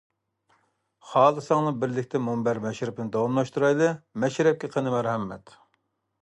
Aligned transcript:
خالىساڭلار 1.09 1.75
بىرلىكتە 1.83 2.21
مۇنبەر 2.29 2.61
مەشرىپىنى 2.63 3.13
داۋاملاشتۇرايلى! 3.17 3.91
مەشرەپكە 4.25 4.73
قىنى 4.75 4.97
مەرھەمەت! 4.97 5.55